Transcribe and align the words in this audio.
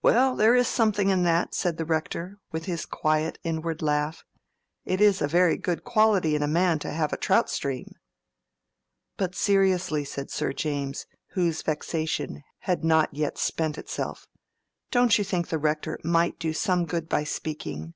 "Well, 0.00 0.36
there 0.36 0.54
is 0.54 0.68
something 0.68 1.08
in 1.08 1.24
that," 1.24 1.52
said 1.52 1.76
the 1.76 1.84
Rector, 1.84 2.38
with 2.52 2.66
his 2.66 2.86
quiet, 2.86 3.40
inward 3.42 3.82
laugh. 3.82 4.22
"It 4.84 5.00
is 5.00 5.20
a 5.20 5.26
very 5.26 5.56
good 5.56 5.82
quality 5.82 6.36
in 6.36 6.42
a 6.44 6.46
man 6.46 6.78
to 6.78 6.90
have 6.92 7.12
a 7.12 7.16
trout 7.16 7.50
stream." 7.50 7.90
"But 9.16 9.34
seriously," 9.34 10.04
said 10.04 10.30
Sir 10.30 10.52
James, 10.52 11.06
whose 11.30 11.62
vexation 11.62 12.44
had 12.60 12.84
not 12.84 13.12
yet 13.12 13.38
spent 13.38 13.76
itself, 13.76 14.28
"don't 14.92 15.18
you 15.18 15.24
think 15.24 15.48
the 15.48 15.58
Rector 15.58 15.98
might 16.04 16.38
do 16.38 16.52
some 16.52 16.86
good 16.86 17.08
by 17.08 17.24
speaking?" 17.24 17.94